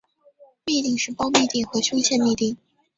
[0.65, 2.57] 嘧啶是胞嘧啶和胸腺嘧啶。